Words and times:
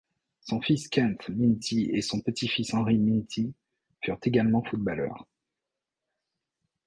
Son 0.39 0.59
fils 0.61 0.87
Kenth 0.87 1.29
Myntti 1.29 1.91
et 1.93 2.01
son 2.01 2.21
petit-fils 2.21 2.73
Henri 2.73 2.97
Myntti 2.97 3.53
furent 4.01 4.17
également 4.23 4.63
footballeurs. 4.63 5.27